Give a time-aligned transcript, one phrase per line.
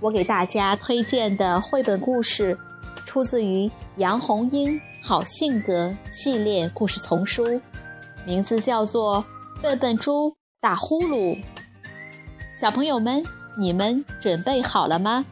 [0.00, 2.56] 我给大家推荐的绘本故事，
[3.04, 7.60] 出自于杨红樱好性格系列故事丛书，
[8.24, 9.22] 名字叫做
[9.62, 11.34] 《笨笨猪打呼噜》。
[12.54, 13.22] 小朋友们，
[13.58, 15.22] 你们准备好了吗？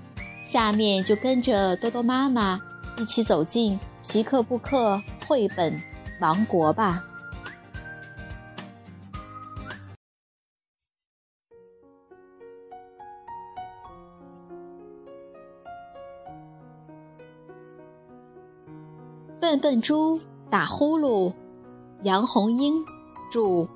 [0.42, 2.60] 下面就跟着多多妈妈
[2.98, 5.74] 一起走进皮克布克绘本
[6.20, 7.02] 王国吧。
[19.48, 21.32] 笨笨猪打呼噜，
[22.02, 22.84] 杨红樱
[23.32, 23.66] 著，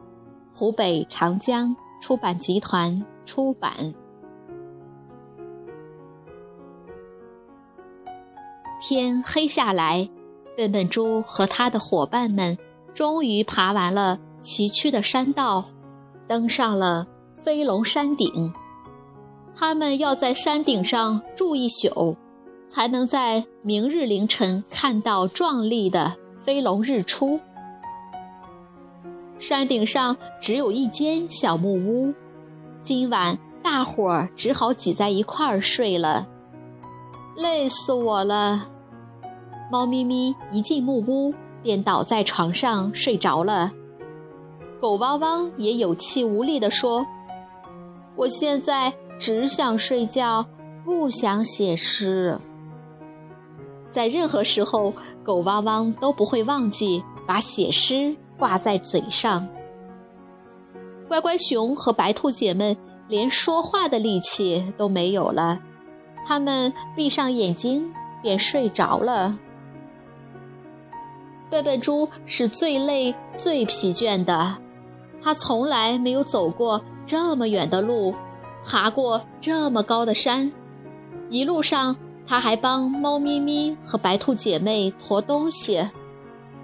[0.53, 3.73] 湖北长江出版集团出版。
[8.83, 10.11] 天黑下来，
[10.55, 12.59] 笨笨猪和他的伙伴们
[12.93, 15.65] 终于爬完了崎岖的山道，
[16.29, 18.53] 登上了飞龙山顶。
[19.55, 22.19] 他们要在山顶上住一宿。
[22.73, 27.39] 才能在明日凌晨看到壮丽的飞龙日出。
[29.39, 32.15] 山顶上只有一间小木屋，
[32.81, 36.27] 今晚大伙儿只好挤在一块儿睡了。
[37.37, 38.69] 累死我了！
[39.71, 43.73] 猫咪咪一进木屋便倒在床上睡着了。
[44.81, 47.07] 狗汪汪也有气无力地说
[48.17, 50.47] ：“我现在只想睡觉，
[50.87, 52.39] 不想写诗。”
[53.93, 54.93] 在任何时候，
[55.23, 59.47] 狗汪汪都不会忘记把写诗挂在嘴上。
[61.07, 62.75] 乖乖熊和白兔姐们
[63.07, 65.61] 连说话的力气都没有了，
[66.27, 67.93] 他们闭上眼睛
[68.23, 69.39] 便睡着了。
[71.51, 74.57] 笨笨猪是最累、最疲倦的，
[75.21, 78.15] 它从来没有走过这么远的路，
[78.65, 80.51] 爬过这么高的山，
[81.29, 81.95] 一路上。
[82.27, 85.87] 他还帮猫咪咪和白兔姐妹驮东西，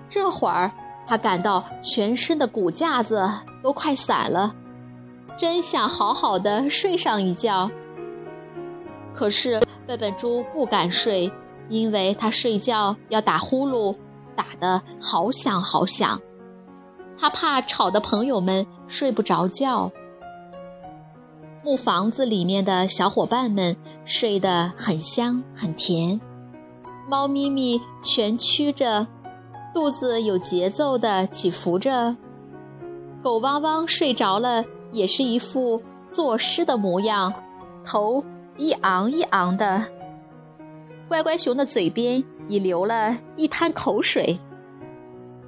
[0.08, 0.70] 这会儿
[1.06, 3.28] 他感到全身的骨架子
[3.62, 4.54] 都快散了，
[5.36, 7.70] 真想好好的睡上一觉。
[9.14, 11.30] 可是笨笨猪不敢睡，
[11.68, 13.96] 因为他睡觉要打呼噜，
[14.36, 16.20] 打得好响好响，
[17.18, 19.90] 他怕吵的朋友们睡不着觉。
[21.64, 26.18] 木房子里面的小伙伴们睡得很香很甜，
[27.08, 29.06] 猫咪咪蜷曲着，
[29.74, 32.16] 肚子有节奏地起伏着；
[33.22, 37.34] 狗汪汪睡着了，也是一副作诗的模样，
[37.84, 38.24] 头
[38.56, 39.84] 一昂一昂的。
[41.08, 44.38] 乖乖熊的嘴边已流了一滩口水，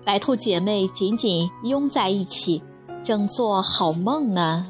[0.04, 2.62] 白兔姐妹紧紧拥在一起，
[3.04, 4.66] 正做好梦呢。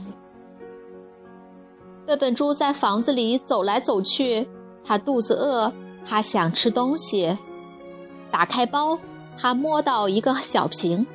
[2.10, 4.48] 笨笨猪在房子里走来走去，
[4.82, 5.72] 它肚子饿，
[6.04, 7.38] 它想吃东西。
[8.32, 8.98] 打开包，
[9.36, 11.06] 它摸到一个小瓶，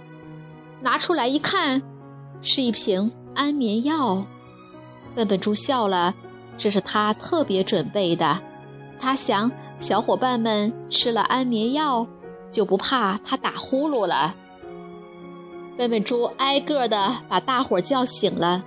[0.80, 1.84] 拿出来一看，
[2.42, 4.24] 是一瓶安眠药。
[5.14, 6.16] 笨笨猪笑了，
[6.58, 8.40] 这是他特别准备的。
[8.98, 12.08] 他想，小伙伴们吃了安眠药，
[12.50, 14.34] 就不怕他打呼噜了。
[15.76, 18.64] 笨笨猪挨个的把大伙叫醒了。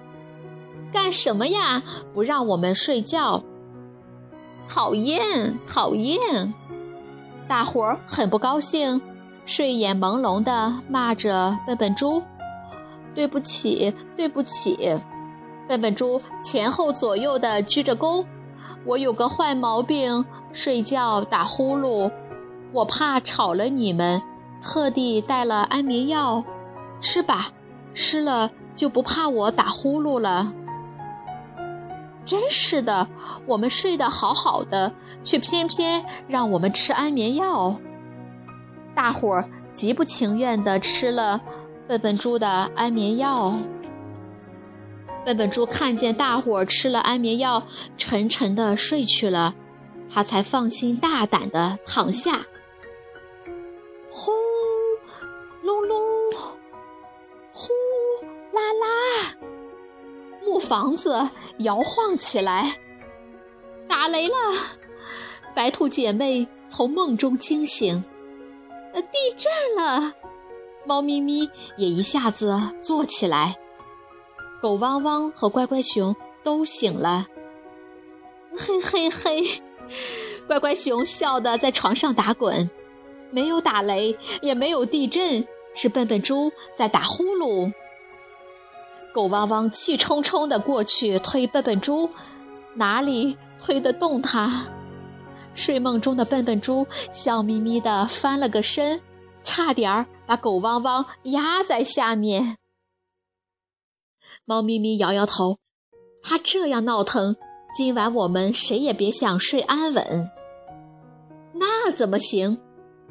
[0.92, 1.82] 干什么呀？
[2.14, 3.42] 不让我们睡觉！
[4.66, 6.52] 讨厌，讨厌！
[7.46, 9.00] 大伙儿很不高兴，
[9.46, 12.22] 睡眼朦胧地骂着笨笨猪
[13.14, 14.98] ：“对不起，对不起！”
[15.68, 18.24] 笨笨猪前后左右地鞠着躬
[18.84, 22.10] ：“我有个坏毛病，睡觉打呼噜，
[22.72, 24.20] 我怕吵了你们，
[24.62, 26.44] 特地带了安眠药，
[27.00, 27.52] 吃吧，
[27.94, 30.52] 吃了就不怕我打呼噜了。”
[32.28, 33.08] 真是的，
[33.46, 34.92] 我们睡得好好的，
[35.24, 37.80] 却偏偏让我们吃安眠药。
[38.94, 41.40] 大伙儿极不情愿地吃了
[41.86, 43.54] 笨笨猪的安眠药。
[45.24, 47.62] 笨笨猪看见大伙儿吃了安眠药，
[47.96, 49.54] 沉沉地睡去了，
[50.10, 52.44] 他才放心大胆地躺下。
[54.10, 54.32] 呼
[55.62, 55.98] 隆隆，
[57.52, 57.72] 呼
[58.52, 59.37] 啦啦。
[60.48, 61.28] 木房子
[61.58, 62.78] 摇晃起来，
[63.86, 64.34] 打雷了！
[65.54, 68.02] 白兔姐妹从梦中惊醒，
[68.94, 70.14] 呃，地震了！
[70.86, 73.56] 猫咪咪也一下子坐起来，
[74.62, 77.26] 狗汪汪和乖乖熊都醒了。
[78.56, 79.44] 嘿嘿嘿，
[80.46, 82.70] 乖乖熊笑得在床上打滚，
[83.30, 87.70] 没有打雷，也没有地震，是笨笨猪在打呼噜。
[89.12, 92.08] 狗汪汪气冲冲地过去推笨笨猪，
[92.74, 94.68] 哪里推得动它？
[95.54, 99.00] 睡梦中的笨笨猪笑眯眯地翻了个身，
[99.42, 102.56] 差点儿把狗汪汪压在下面。
[104.44, 105.58] 猫咪咪摇摇头，
[106.22, 107.34] 它这样闹腾，
[107.74, 110.30] 今晚我们谁也别想睡安稳。
[111.54, 112.58] 那怎么行？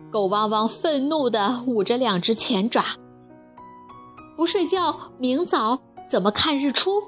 [0.10, 2.86] 狗汪汪愤怒地捂着两只前爪，
[4.38, 7.02] 不睡觉，明早怎么看日出？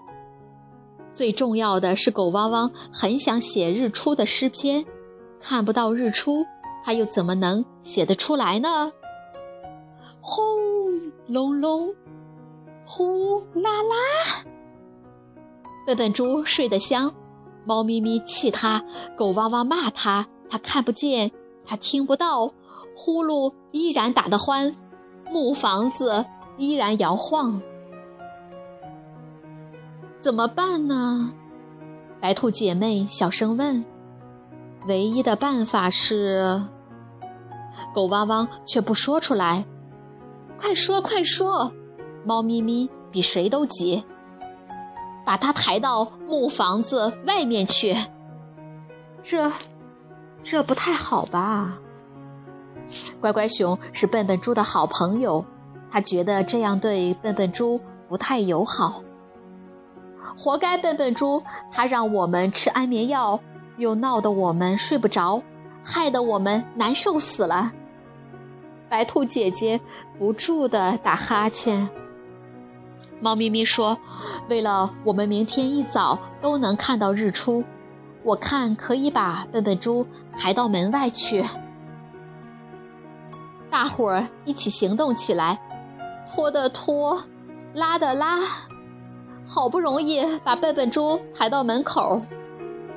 [1.13, 4.83] 最重要的是，狗汪汪很想写日出的诗篇。
[5.39, 6.43] 看不到日出，
[6.83, 8.91] 他又怎么能写得出来呢？
[10.19, 10.43] 轰
[11.27, 11.93] 隆隆，
[12.83, 14.43] 呼啦啦。
[15.85, 17.13] 笨笨猪睡得香，
[17.63, 18.83] 猫咪咪气它，
[19.15, 21.31] 狗汪汪骂它，它看不见，
[21.63, 22.51] 它听不到，
[22.95, 24.75] 呼噜依然打得欢，
[25.31, 26.25] 木房子
[26.59, 27.59] 依然摇晃。
[30.19, 31.33] 怎么办呢？
[32.19, 33.83] 白兔姐妹小声问。
[34.85, 36.61] 唯一的办法是，
[37.93, 39.65] 狗汪汪却不说出来。
[40.57, 41.71] 快说快说！
[42.25, 44.03] 猫咪咪比谁都急，
[45.25, 47.95] 把它抬到木房子外面去。
[49.23, 49.49] 这，
[50.43, 51.79] 这不太好吧？
[53.21, 55.45] 乖乖熊是笨笨猪的好朋友，
[55.91, 59.03] 他觉得这样对笨笨猪不太友好。
[60.37, 61.41] 活该笨笨猪，
[61.71, 63.39] 他让我们吃安眠药。
[63.77, 65.41] 又闹得我们睡不着，
[65.81, 67.71] 害得我们难受死了。
[68.89, 69.79] 白兔姐姐
[70.17, 71.89] 不住地打哈欠。
[73.21, 73.97] 猫咪咪说
[74.49, 77.63] ：“为了我们明天一早都能看到日出，
[78.23, 81.45] 我看可以把笨笨猪抬到门外去。”
[83.71, 85.57] 大伙儿一起行动起来，
[86.31, 87.23] 拖的拖，
[87.73, 88.39] 拉的拉，
[89.45, 92.21] 好不容易把笨笨猪抬到门口。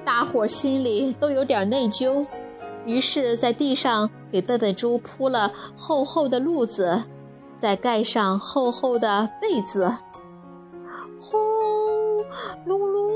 [0.04, 2.26] 大伙心里都有点内疚，
[2.84, 7.02] 于是，在地上给笨笨猪铺了厚厚的褥子，
[7.58, 9.90] 再盖上厚厚的被子。
[11.20, 11.38] 呼
[12.66, 13.12] 隆隆，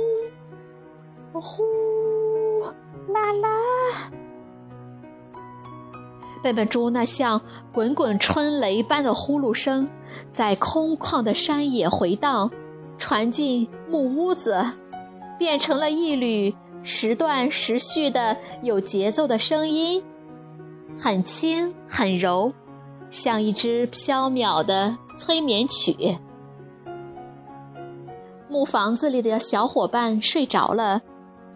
[1.32, 1.64] 呼
[3.12, 3.48] 啦啦，
[6.46, 7.40] 笨笨猪那像
[7.72, 9.88] 滚滚春雷般的呼噜声，
[10.30, 12.48] 在空旷的山野回荡，
[12.96, 14.64] 传进木屋子，
[15.36, 16.54] 变成了一缕。
[16.84, 20.00] 时断时续的有节奏的声音，
[20.96, 22.52] 很轻很柔，
[23.10, 26.16] 像一支飘渺的催眠曲。
[28.48, 31.02] 木房子里的小伙伴睡着了，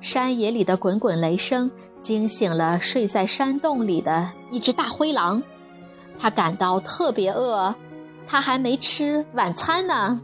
[0.01, 1.71] 山野里的滚滚雷声
[2.01, 5.43] 惊醒了睡在山洞里的一只大灰狼，
[6.19, 7.75] 他感到特别饿，
[8.27, 10.21] 他还没吃晚餐呢。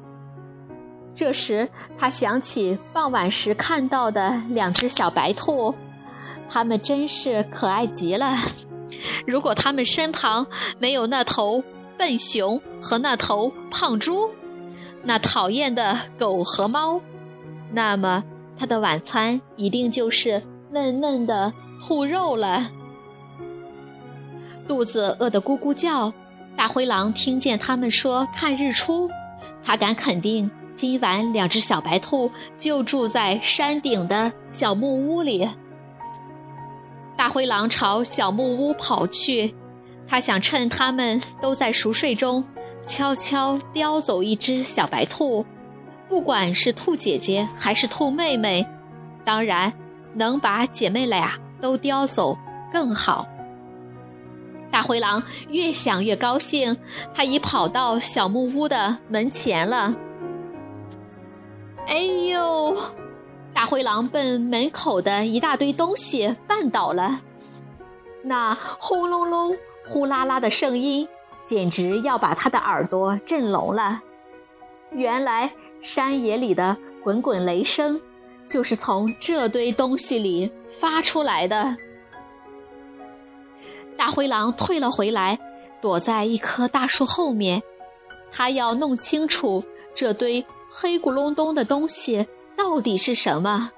[1.15, 5.75] 这时，他想起傍晚时看到的两只小白兔，
[6.49, 8.37] 它们真是可爱极了。
[9.27, 10.47] 如果它们身旁
[10.79, 11.63] 没有那头
[11.99, 14.31] 笨熊和那头胖猪，
[15.05, 17.01] 那讨厌的狗和猫，
[17.73, 18.25] 那么
[18.59, 22.71] 他的晚餐一定就是嫩嫩的兔肉了。
[24.67, 26.13] 肚子饿得咕咕叫，
[26.57, 29.09] 大灰狼听见他们说看日出，
[29.63, 30.51] 他敢肯定。
[30.75, 35.49] 今晚，两只小白兔就住在山顶的小木屋里。
[37.17, 39.55] 大灰狼朝小木屋跑去，
[40.07, 42.45] 他想趁他们都在熟睡中，
[42.87, 45.47] 悄悄叼走一只小白兔。
[46.09, 48.67] 不管是兔姐姐还是兔妹妹，
[49.25, 49.73] 当然
[50.15, 52.39] 能把姐妹俩都叼走
[52.73, 53.27] 更好。
[54.71, 56.77] 大灰狼越想越高兴，
[57.15, 59.95] 他已跑到小木屋的门前了。
[61.87, 62.77] 哎呦！
[63.55, 67.21] 大灰狼被门口的一大堆东西绊倒了，
[68.23, 69.57] 那轰隆隆、
[69.89, 71.09] 呼啦啦的声音，
[71.43, 74.03] 简直要把他的耳朵震聋了。
[74.91, 75.51] 原来
[75.87, 78.01] 山野里的滚滚雷声，
[78.49, 81.77] 就是从这堆东西里发出来的。
[83.97, 85.39] 大灰狼退了回来，
[85.81, 87.63] 躲在一棵大树后面，
[88.33, 89.63] 他要弄清楚
[89.95, 90.45] 这堆。
[90.69, 92.27] 黑咕隆咚的东西
[92.57, 93.71] 到底是什么？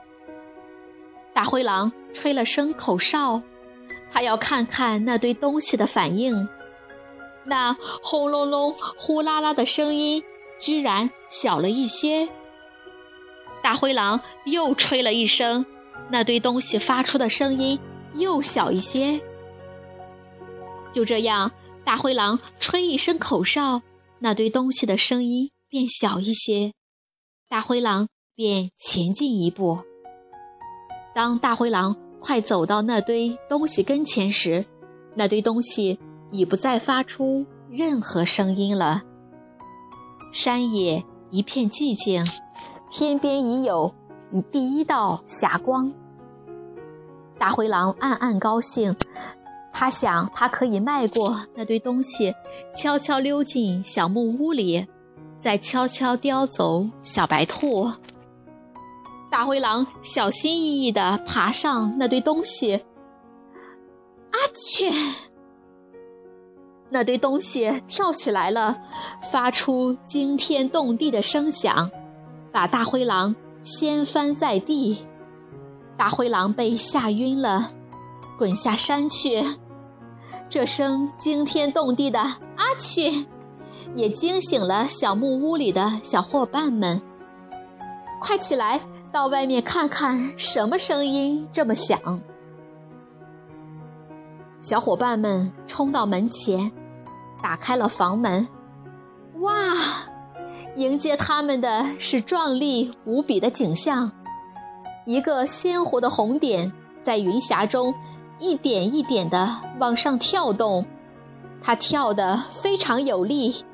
[1.34, 3.42] 大灰狼吹了声口哨，
[4.10, 6.48] 他要看看那堆东西的反应。
[7.44, 10.24] 那轰隆隆、呼啦啦的声音
[10.58, 12.28] 居然小了一些。
[13.62, 15.66] 大灰狼又吹了一声，
[16.10, 17.78] 那堆东西发出的声音
[18.14, 19.20] 又小一些。
[20.92, 21.50] 就这样，
[21.84, 23.82] 大灰狼吹一声口哨，
[24.20, 26.72] 那堆东西的声音变小一些，
[27.48, 29.80] 大灰狼便前进一步。
[31.14, 34.64] 当大灰狼快走到那堆东西跟前时，
[35.14, 35.98] 那堆东西
[36.30, 39.02] 已不再发出任何声音了。
[40.30, 42.24] 山野一片寂静，
[42.90, 43.94] 天边已有
[44.50, 45.92] 第一道霞光。
[47.38, 48.96] 大灰狼暗暗高兴。
[49.72, 52.34] 他想，他可以迈过那堆东西，
[52.74, 54.88] 悄悄溜进小木屋里，
[55.38, 57.92] 再悄悄叼走小白兔。
[59.30, 62.72] 大灰狼小心翼翼地爬上那堆东西，
[64.32, 64.90] 阿去！
[66.90, 68.78] 那堆东西跳起来了，
[69.30, 71.90] 发出惊天动地的声响，
[72.50, 75.06] 把大灰狼掀翻在地。
[75.96, 77.72] 大灰狼被吓晕了，
[78.38, 79.44] 滚下山去。
[80.48, 82.20] 这声惊天动地的
[82.56, 83.26] “阿去”，
[83.94, 87.02] 也惊醒了小木屋里的小伙伴们。
[88.20, 88.80] 快起来，
[89.12, 92.22] 到外面看看，什么声音这么响？
[94.60, 96.72] 小伙伴们冲到门前，
[97.42, 98.48] 打开了房门。
[99.40, 99.54] 哇！
[100.76, 104.12] 迎接他们的是壮丽无比的景象，
[105.06, 106.72] 一个鲜活的红点
[107.02, 107.94] 在云霞中。
[108.40, 110.86] 一点一点地往上跳动，
[111.60, 113.64] 它跳得非常有力。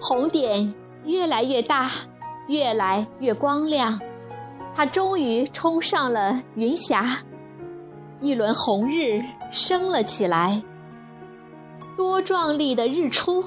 [0.00, 0.74] 红点
[1.04, 1.90] 越来越大，
[2.48, 4.00] 越来越光亮，
[4.74, 7.18] 它终于冲上了云霞，
[8.20, 10.62] 一轮红日升了起来。
[11.96, 13.44] 多壮丽的日出！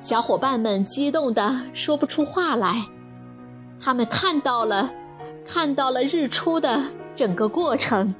[0.00, 2.84] 小伙伴们激动的说不出话来。
[3.80, 4.90] 他们看到了，
[5.44, 6.80] 看到了日出的
[7.14, 8.14] 整个过程。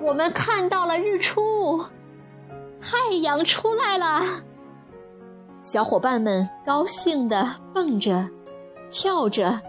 [0.00, 1.84] 我们看到了日出，
[2.80, 4.22] 太阳出来了。
[5.62, 8.28] 小伙伴们高兴地蹦着、
[8.88, 9.60] 跳着。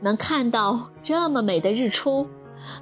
[0.00, 2.26] 能看到这么美的日出，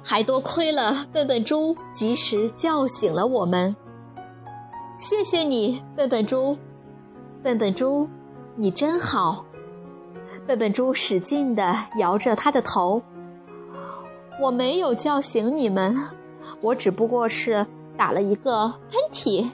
[0.03, 3.75] 还多亏了笨笨猪及时叫醒了我们。
[4.97, 6.57] 谢谢你，笨笨猪！
[7.43, 8.09] 笨笨猪，
[8.55, 9.45] 你真好。
[10.45, 13.01] 笨笨猪使劲地摇着他的头。
[14.41, 15.95] 我没有叫醒你们，
[16.61, 17.65] 我只不过是
[17.95, 19.49] 打了一个喷嚏。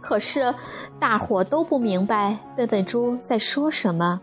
[0.00, 0.54] 可是
[0.98, 4.20] 大伙都不明白笨笨猪在说什么，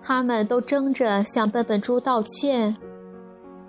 [0.00, 2.76] 他们都争着向笨笨猪道歉。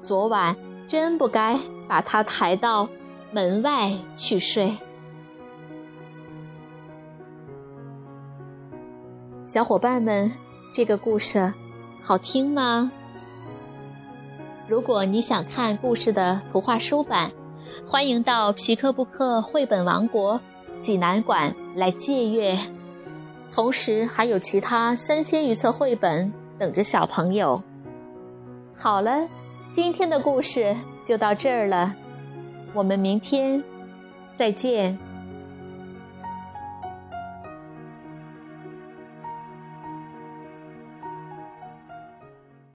[0.02, 0.56] 昨晚
[0.88, 2.88] 真不该把他抬到
[3.32, 4.78] 门外去睡。
[9.46, 10.32] 小伙伴们，
[10.74, 11.54] 这个故事
[12.02, 12.92] 好听吗？
[14.68, 17.32] 如果你想看故事的图画书版，
[17.86, 20.42] 欢迎到皮克布克绘本王国
[20.82, 22.60] 济南馆来借阅。
[23.50, 27.64] 同时还有其他三千余册绘本等着小朋友。
[28.76, 29.28] 好了，
[29.70, 31.96] 今天的故事就到这儿了，
[32.74, 33.64] 我们明天
[34.36, 34.98] 再见。